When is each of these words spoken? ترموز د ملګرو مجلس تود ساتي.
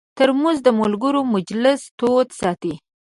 ترموز 0.17 0.57
د 0.63 0.67
ملګرو 0.79 1.21
مجلس 1.33 1.79
تود 1.99 2.27
ساتي. 2.39 2.73